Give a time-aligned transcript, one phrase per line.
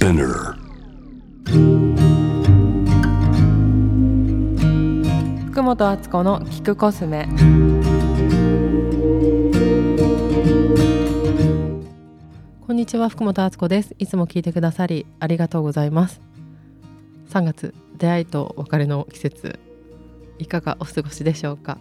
[0.00, 0.54] Spinner.
[5.50, 7.28] 福本敦子の聞くコスメ。
[12.66, 13.94] こんにちは福本敦子です。
[13.98, 16.22] いつも聞いてくださりありがとうございます。
[17.28, 19.58] 3月出会いと別れの季節
[20.38, 21.76] いかがお過ごしでしょうか？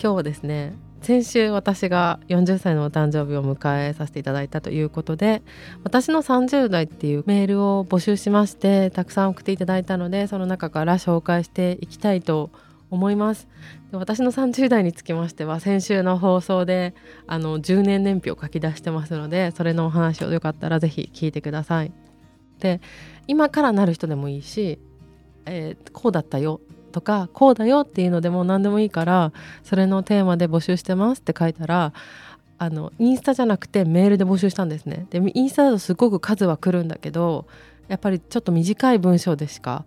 [0.00, 5.42] 今日はですね先週私が40歳のお誕生日を迎えさせていただいたということで
[5.84, 12.50] 私の30代っていうメールを募集しましてたくさん送っていただいたのでその中から紹介していきたいと
[12.90, 13.48] 思います。
[13.90, 16.94] で私の30代につきましては先週の放送で
[17.26, 21.92] あの10年年表を書き出してますのでそれのお話をよかったら是非聞いてください。
[22.58, 22.80] で
[23.26, 24.78] 今からなる人でもいいし、
[25.46, 26.60] えー、こうだったよ。
[26.98, 31.92] とかこうだよっていうのでも何でもいいからそれのテーマで募集してますって書いたら
[32.58, 35.06] あのインスタじゃなくてメールで募集したんですね。
[35.10, 37.46] でインスタだとすごく数は来るんだけど
[37.86, 39.84] やっぱりちょっと短い文章でしか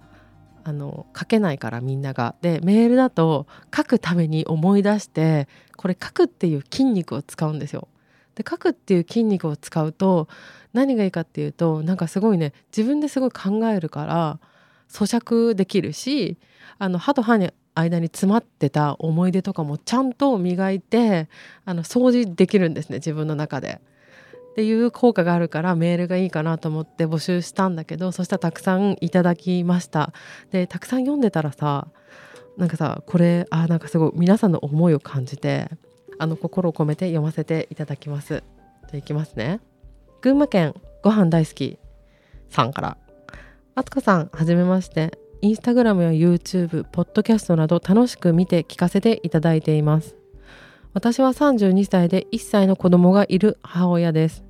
[0.63, 2.35] あの書けないからみんなが。
[2.41, 7.89] でメールだと書くために思い出してこれ書くっていう筋肉を使うんですよ。
[8.35, 10.29] で書くっていう筋肉を使うと
[10.71, 14.39] 何がいいかっていうとなんかすごいね自分ですごい考えるから
[14.91, 16.37] 咀嚼できるし
[16.77, 21.29] あの歯と歯に間に詰まってた思い出とかもちゃんと磨いて
[21.65, 23.81] あの掃除できるんですね自分の中で。
[24.51, 30.11] っていう効果があるからメールがいいかなと思って募集したんだけどそしたらたくさんいただきました。
[30.51, 31.87] でたくさん読んでたらさ
[32.57, 35.69] なんかさこれあなんかすごい皆さんの思いを感じて
[36.19, 38.43] あの心を込めて読ませていただきます。
[38.89, 39.61] じゃいきますね。
[40.19, 41.79] 群馬県ご飯大好き
[42.49, 42.97] さんから。
[43.73, 50.17] あつこさんはじめましてインスタグラムや YouTube、ポッドキャストなど楽しく見て聞かせていただいています。
[50.93, 54.43] 私は32歳で1歳の子供がいる母親です。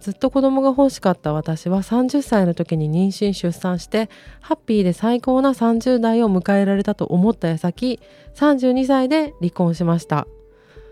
[0.00, 4.08] ずっと子供が欲しかった私は30歳の時に妊娠出産して
[4.40, 8.00] ハッピーで最高な30代を迎えられたと思った矢先
[8.34, 10.26] 32歳で離婚しました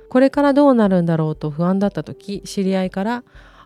[0.09, 3.25] これからどうなるんだろうと不安だった時知り合いから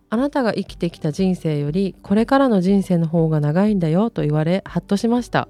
[0.08, 5.48] あなたが生きてきた人生よりこれからの人生の方が長いんだよと言われハッとしました。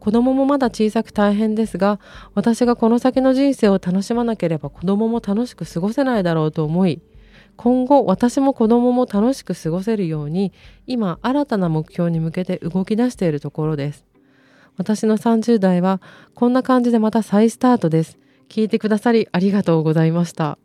[0.00, 2.00] 子供もまだ小さく大変ですが
[2.34, 7.00] 私がこの先の人生を楽しまなければ子供も楽しく過ごせないだろうと思い
[7.56, 10.52] 今後私も子供も楽しく過ごせるように
[10.88, 14.04] 今新たな目標に向けて動き出しているところです。
[14.76, 16.00] 私の30代は
[16.34, 18.18] こんな感じでまた再スタートです。
[18.48, 20.58] 聞いてくださりありがとうございました。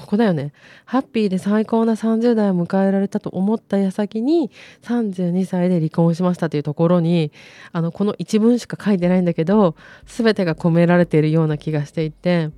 [0.00, 0.52] ここだよね。
[0.86, 4.50] ハッピーで最高な30代を迎えられたと思った矢先に
[4.82, 7.32] 32歳で離婚しましたというところに
[7.72, 12.50] あのこの一文しか書いてないんだけど全てが込められているような気がしていて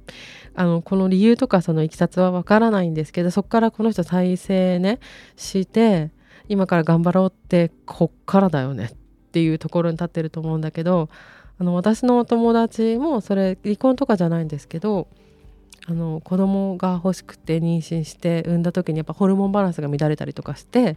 [0.54, 5.00] あのこの理由とかそのいきさつはわからないんですけどそこからこの人再生ね
[5.36, 6.10] して
[6.48, 8.94] 今から頑張ろうってこっからだよねっ
[9.32, 11.08] ていうところに立ってると思うんだけど
[11.58, 15.08] あの私のお友達もそれ離婚とかじゃないんですけど
[15.86, 20.96] あの子供が欲しくて妊娠して産んだ時にやっぱホルモンバランスが乱れたりとかして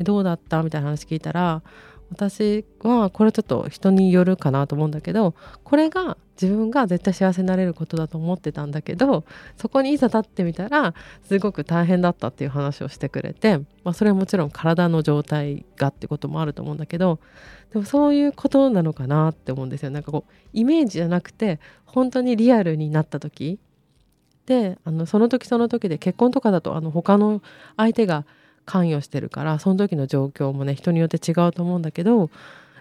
[0.00, 1.62] どうだったみたいな話聞いたら
[2.10, 9.24] 私はこれちょっと人によるかなと思うんだけどこれが自分が絶対幸せになれることだと思ってたんだけど
[9.56, 17.20] そこにいざ立ってみたらすごく大変だったっていう話をしてくれて、まあ、それはもちろん体の状態がってこともあると思うんだけど
[17.72, 19.90] でもそういうことなのかなって思うんですよ。
[19.90, 23.58] なんかこうイメージじゃなくて本当にリアルになった時
[24.46, 27.42] であのその時その時で結婚とかだとあの他の
[27.76, 28.24] 相手が
[28.66, 32.30] 関与してるからその時の状況もね人によって違うと思うんだけど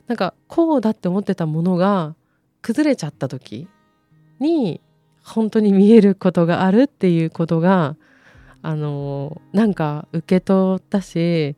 [0.08, 2.16] なんかこうだって思ってたものが
[2.62, 3.68] 崩れちゃった時
[4.40, 4.82] に
[5.24, 7.96] 本当に見えることがあるっていうことが
[8.62, 11.56] あのなんか受け取ったし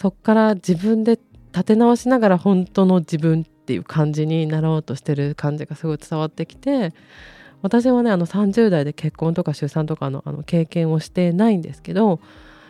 [0.00, 1.18] そっから自分で
[1.52, 6.92] 立て直しながら本当の自分っていう感じになろうとしてる感じがすごい伝わってきて
[7.62, 12.20] 私はねあの30代で結婚とか出産とかのあの経験をしてないんですけど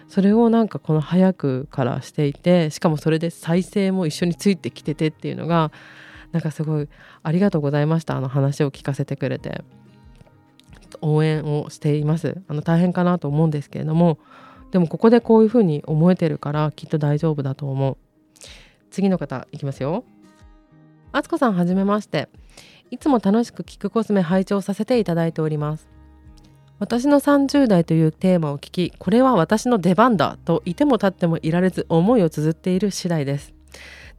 [0.08, 5.72] それをなんかこの早くからしていてしかもそれで再生も一緒についてきててっていうのが
[6.32, 6.88] なんかすごい
[7.22, 9.64] ありがとうございましたあの話を聞かせてくれて。
[11.00, 12.42] 応援をしています。
[12.48, 14.18] あの大変かなと思うんですけれども
[14.70, 17.96] でもここでこういうふうに思えてるからきっと大丈夫だと思う。
[18.90, 20.04] 次の方いきますよ。
[21.12, 22.28] あつこさんはじめまして。
[22.92, 25.88] いつも楽しく聞くコスメ拝聴させていただいております。
[26.78, 33.54] 私の30代というテーマを聞きこれは私の出番だといても立ってもいられず思いを綴っている次第です。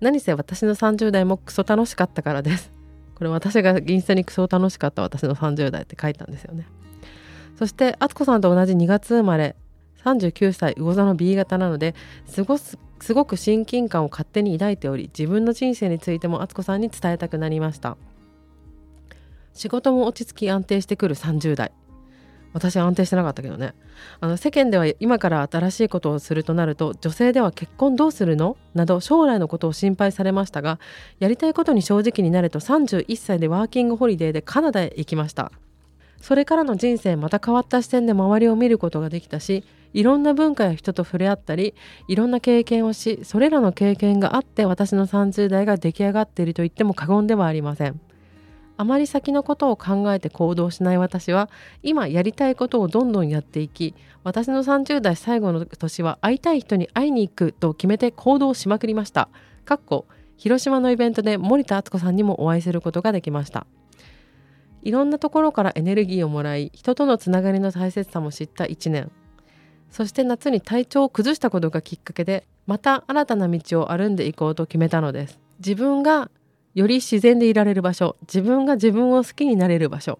[0.01, 2.71] 何せ私の30代もクソ楽しかったからです。
[3.13, 6.65] これ私がインスタにクソ楽しかった私の30代って書いたんですよね。
[7.59, 9.55] そしてあつこさんと同じ2月生まれ
[10.03, 11.93] 39歳魚座の B 型なので
[12.35, 17.97] 過ごすすごく親近感を勝手に抱いており自分の人生についても敦子さんに伝えたくなりました。
[19.53, 21.71] 仕事も落ち着き安定してくる30代。
[22.53, 23.73] 私は安定してなかったけどね。
[24.19, 28.57] あの世間では今から新しいことをするとなると女性では結婚どうするの？
[28.75, 30.79] など将来のことを心配されましたが
[31.19, 35.51] やりたいことに正直になると31歳でワーキングホリデーでカナダへ行きました。
[36.21, 41.75] それからの人生また変わった視点で周りを見ることができたしいろんな文化や人と触れ合ったり
[42.07, 47.99] いろんな経験をしそれらの経験があって私の30代が出来上がっていると言っても過言ではありません。
[48.77, 51.49] あまり先のことを考えて行動しない私は
[51.83, 53.93] 今やりたいことをどんどんやっていき
[54.23, 59.29] 私の30代最後の年は会いたい人に会いに行くと決めて行動しまくりました。
[59.65, 60.05] かっこ
[60.37, 63.65] 広島のイベントで森田敦子さんにもお会いすることができました。
[64.83, 69.11] いろんなところからエネルギーをもらい人とのつながりの大切さも知った1年
[69.89, 76.29] そして夏に体調を崩したことがきっかけでまた新たな道を歩んでいこうと決めたのです自分が
[76.73, 78.15] より自然でいられる場所。
[78.21, 80.19] 自分が自分を好きになれる場所。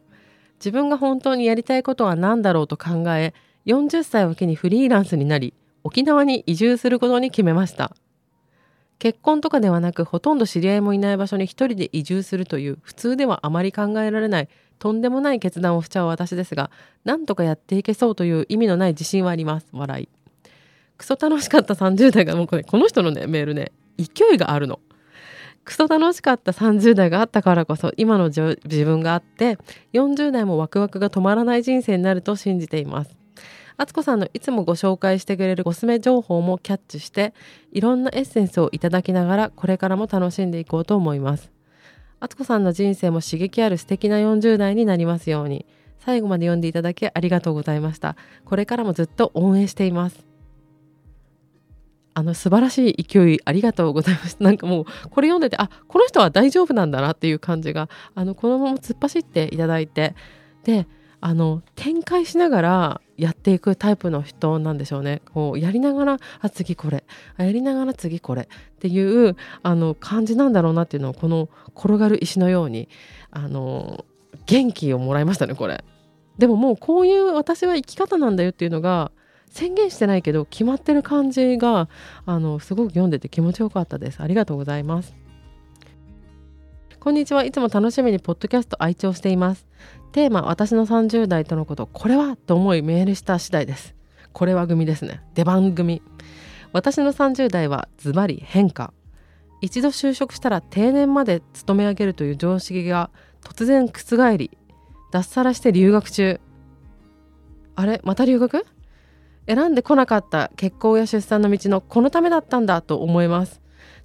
[0.60, 3.34] 自分が本当にやりたいことは何だろうと考え
[3.66, 5.54] 40歳を機にフリーランスになり
[5.84, 7.96] 沖縄に移住することに決めました。
[9.00, 16.72] 結婚とかではなくほとんど知り合いもいない場所に一人で移住するという普通ではあまり考えられないとんでもない決断をしちゃう私ですが
[17.04, 19.68] なんとかやっていけそうという意味のない自信はあります。
[19.74, 20.10] 笑い。
[20.98, 24.80] クソ楽しかった30代がもうこれこの人のねメールね勢いがあるの。
[25.66, 29.58] クソ楽しかった30代があったからこそ今の自分があって
[29.94, 33.16] 40代もワクワクが止まらない人生になると信じています。
[33.76, 37.34] あつこさんのいつもご紹介してくれるコスメ情報もキャッチして
[37.72, 41.52] いろんなエッセンスをいただきながらこれからも楽しんでいこうと思います。
[42.20, 45.66] あつこさんの人生も刺激ある素敵な40代になりますように。
[46.00, 48.18] 最後まで読んでいただきありがとうございました。
[48.44, 50.33] これからもずっと応援しています。
[52.14, 54.44] あの素晴らしい勢いありがとうございました。
[54.46, 60.16] なんかもうこれ読んでてあこの人は大丈夫なんだなっていう感じがあのこのまま突っ走っていただいて
[60.64, 60.88] で
[61.22, 65.22] あの展開しながらやっていくタイプの人なんでしょうね。
[65.34, 67.04] こうやりながらあ次これ
[67.38, 68.48] やりながら次これっ
[68.80, 72.90] ていうあの感じなんだろうなっていうのをこの転がる石のように
[73.32, 74.06] あの
[74.46, 75.84] 元気をもらいましたねこれ。
[76.38, 79.12] でももうこういう私は生き方なんだよっていうのが
[79.54, 81.88] 宣言してないけど決まってる感じが
[82.26, 84.20] あのすごく読んでて気持ちよかったです。
[84.20, 85.16] ありがとうございます。
[87.00, 87.44] こんにちは。
[87.44, 89.68] いつも楽しみにポッドキャスト愛聴しています。
[90.12, 91.86] テーマ私の30代とのこと。
[91.86, 93.94] これはと思いメールした次第です。
[94.32, 95.22] これは組ですね。
[95.36, 96.02] 出番組。
[96.72, 98.92] 私の30代はズバリ変化。
[99.62, 103.12] 一度就職したら定年まで勤め上げるという常識が
[103.44, 104.58] 突然覆り
[105.12, 106.42] 脱サラして留学中。
[107.76, 108.66] あれまた留学？
[109.48, 113.62] 選んでこなかった結婚や出産の道のこのためだったんだと思います。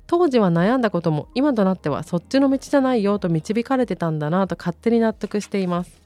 [0.07, 6.01] 当時は悩んだことも今となってはそっちの道じゃないよと導かれてたんだなと勝手に納得しています。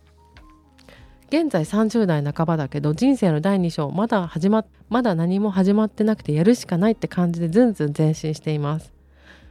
[1.28, 8.92] 現在30代半ばだけど人生の第2章まだ始ままだ何も始まってなくてやるしかないって感じでずんずん前進しています。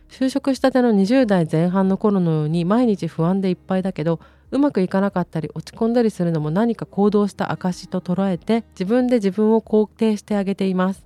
[0.10, 4.20] 就職したての20代前半の頃のように毎日不安でいっぱいだけど
[4.52, 11.06] うまくいかなかったり落ち込んだりするのも何か行動した証と捉えて自分で自分を肯定してあげています。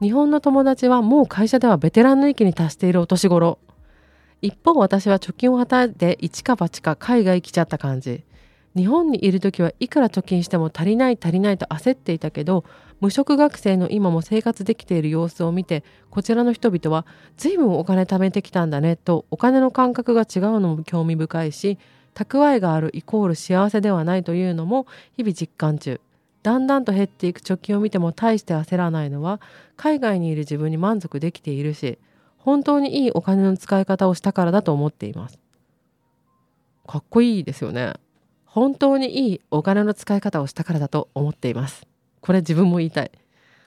[0.00, 3.58] 日本の友達はもう会社ではベテランの域に達しているお年頃。
[4.40, 8.24] 一方私は貯金をはたいて一か八か海外来ちゃった感じ。
[8.76, 12.64] 日本にいる時はいくら貯金しても足りない足りないと焦っていたけど
[13.00, 17.04] 無職学生の今も生活できている様子を見てこちらの人々は
[17.36, 21.78] 随分お金貯めてきたんだねとお金の感覚が違うのも興味深いし
[22.14, 24.86] 蓄えがあるイコール幸せではないというのも
[25.16, 26.00] 日々実感中。
[26.42, 29.40] だんだんと減っていく貯金を見ても大して焦らないのは
[29.76, 31.98] 海外にいる自分に満足できているし
[32.38, 35.38] 本当にいいお金の使い方をしたからだと思っています。
[36.86, 37.92] かっこいいですよね。
[38.46, 41.86] 本当にいいお金の使い方をしたからだと思っています。
[42.20, 43.12] これ自分も言いたい。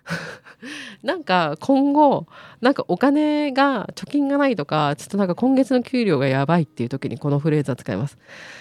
[1.03, 2.27] なんか今後
[2.61, 8.17] なんかお金が貯金がないとかちょっとなんか今月の給料がやばいっていう時にこのフレーズは使います。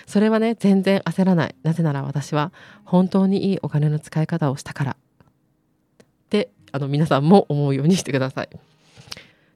[0.07, 1.55] それはね全然焦らない。
[1.63, 2.53] なぜなら私は
[2.85, 4.93] 本当にいいお金の使い方をしたから。
[4.93, 8.49] ってあの皆さんも思うようにしてください。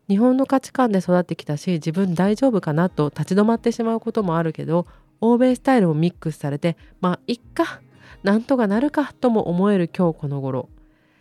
[0.09, 4.87] 日本の価値観で育ってきたし自分大丈夫かなと立ち止まってしまうこともあるけど
[5.21, 7.81] 欧米スタイルもミックスされてまあいっか
[8.23, 10.69] なんとかなるかとも思える今日この頃。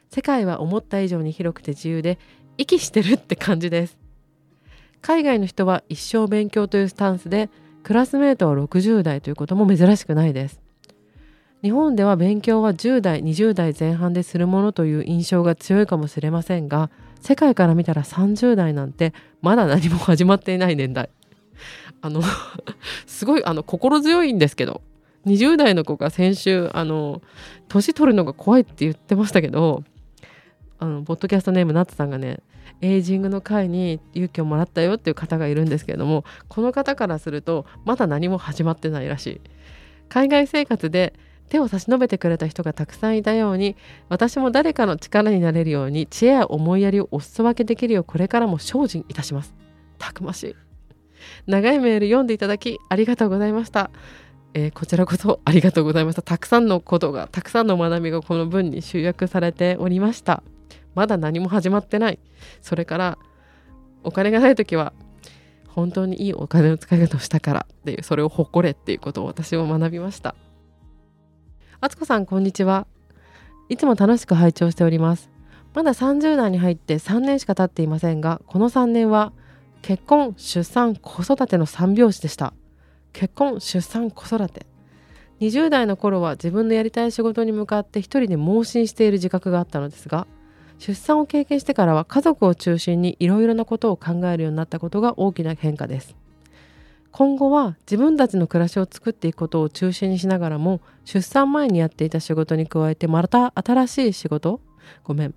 [0.09, 2.19] 世界は思った以上に広くて自由で
[2.57, 3.97] 息してるって感じです。
[5.01, 7.49] 海外の人は一生勉強というスタンスで
[7.83, 10.59] クラスメートは60代ということも珍しくないです。
[11.61, 21.09] 日本では勉強は10代20代前半でするものという印象が強いかもしれませんが世界から見たら30代なんてまだ何も始まっていない年代。
[22.01, 22.21] あの
[23.07, 24.81] すごいあの心強いんですけど
[25.25, 27.21] 20代の子が先週あの
[27.67, 29.83] 年取るのが怖いって言ってましたけど
[30.85, 32.39] あのポッドキャストネームナッツさんがね
[32.81, 39.41] エイジングの会に勇気をもらったよっていう方がいるんですけれどもこの方からするとまだ何も始まってないらしい。
[40.07, 41.13] 海外生活で
[41.49, 43.75] 手を差し伸べてくれた人がたくさんいたように
[44.09, 49.55] 私も誰かの力になれるように知恵や思いやりをお裾分けできるようこれからも精進いたします。
[49.97, 50.55] たくましい。
[51.47, 53.89] 長いメール読んでいただきありがとうございました、
[54.53, 56.21] えー、こちらこそありがとうございました。
[56.21, 60.43] たくさんのことがたくさんの学びがこの文に集約されておりました。
[60.95, 62.19] まだ何も始まってない。
[62.61, 63.17] それから
[64.03, 64.93] お金がない時は
[65.67, 70.35] 本当にいいお金の使い方をしたからっていうそれを誇れっていうことを私は学びました。
[71.81, 72.87] あつこさんこんにちは。
[73.67, 75.29] いつも楽しく拝聴しております。
[75.73, 79.33] まだ30代に入って3年しか経っていませんがこの3年は
[79.81, 82.53] 結婚出産子育ての3拍子でした。
[83.11, 84.65] 結婚出産子育て。
[85.41, 90.27] 20代の頃は自分のやりたい仕事に向かって一人で盲信している自覚があったのですが
[90.77, 96.15] 出産を経験してからは家族を中心にいろいろなことを考えるようになったことが大きな変化です。
[97.11, 104.59] 今後は自分たちの暮らしを作っていくことを中心にしながらも出産前にやっていた仕事に加えてまた新しい仕事
[105.05, 105.35] ごめん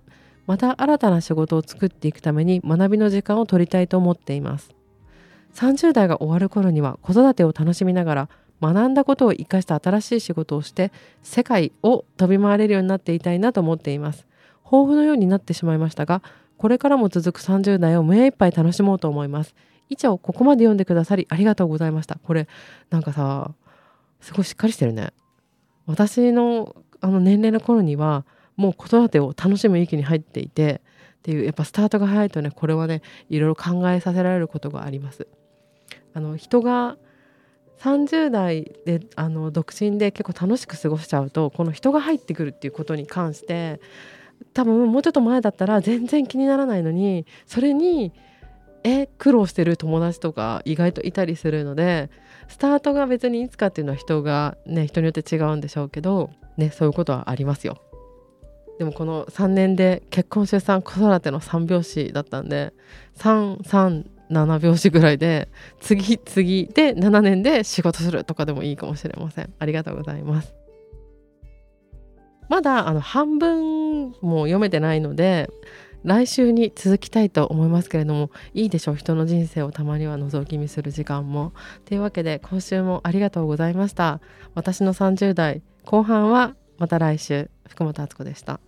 [0.48, 4.74] また新たな仕事を作っていくために学びの時間を取りたいと思っています。
[5.54, 8.28] 30代が終わる頃には子育てを楽しみながら
[8.60, 10.90] 学んだことを生かした新しい仕事をして
[11.22, 14.27] 世界を飛び回れるようになっていたいなと思っています。
[14.70, 16.22] 抱負のようになってしまいましたが
[16.58, 19.54] これからも続く30代を目いっぱい楽しもうと思います。
[19.88, 22.16] 以上ここまで読んでくださりありがとうございました。
[22.16, 22.48] これ
[22.90, 23.52] なんかさ
[24.20, 25.12] すごいしっかりしてるね。
[25.86, 30.82] 私のあの年齢の頃にはもう子育てを楽しむ域に入っていて
[31.18, 35.28] っていうやっぱスタートが早いとねこれはねいろいろ考えさせられることがあります。
[36.12, 36.96] あの人が
[37.78, 43.80] 30代であの独身で結構楽しく過ごしちゃうとこの人が入ってくるっていうことに関して
[44.54, 48.12] 多分もうちょっと前だったら全然気にならないのにそれに
[48.84, 52.10] え苦労してる友達とか意外といたりするので
[52.48, 57.78] スタートが別にいつかっていうのは人がね人によって違うんでしょうけどねそういうことはありますよ。
[58.78, 62.72] でもこの3年で結婚出産子育ての3拍子だったんで
[63.16, 65.48] 337拍子ぐらいで
[65.80, 70.57] 次次で7年で仕事するとかでもいいかもしれませんありがとうございます
[72.48, 75.50] まだあの半分も読めてないので
[76.04, 81.52] 来週に続きたいと思いますけれどもいいでしょう人の人生をたまには覗き見する時間も。
[81.84, 84.20] というわけで今週もありがとうございました。
[84.54, 88.60] 私の30代後半はまた来週福本敦子でした。